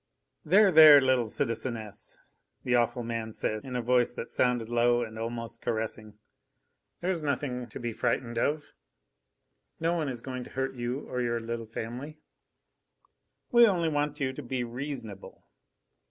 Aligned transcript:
"There, 0.43 0.71
there! 0.71 0.99
little 0.99 1.27
citizeness," 1.27 2.17
the 2.63 2.73
awful 2.73 3.03
man 3.03 3.33
said, 3.33 3.63
in 3.63 3.75
a 3.75 3.83
voice 3.83 4.11
that 4.13 4.31
sounded 4.31 4.67
low 4.67 5.03
and 5.03 5.19
almost 5.19 5.61
caressing, 5.61 6.17
"there 7.01 7.11
is 7.11 7.21
nothing 7.21 7.67
to 7.67 7.79
be 7.79 7.93
frightened 7.93 8.39
of. 8.39 8.73
No 9.79 9.93
one 9.95 10.09
is 10.09 10.19
going 10.19 10.43
to 10.45 10.49
hurt 10.49 10.73
you 10.73 11.01
or 11.07 11.21
your 11.21 11.39
little 11.39 11.67
family. 11.67 12.17
We 13.51 13.67
only 13.67 13.89
want 13.89 14.19
you 14.19 14.33
to 14.33 14.41
be 14.41 14.63
reasonable. 14.63 15.45